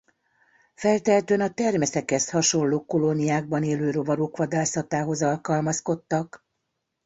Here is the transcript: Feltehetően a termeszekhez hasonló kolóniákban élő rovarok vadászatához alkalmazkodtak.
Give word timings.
Feltehetően 0.73 1.41
a 1.41 1.53
termeszekhez 1.53 2.29
hasonló 2.29 2.85
kolóniákban 2.85 3.63
élő 3.63 3.91
rovarok 3.91 4.37
vadászatához 4.37 5.21
alkalmazkodtak. 5.23 6.45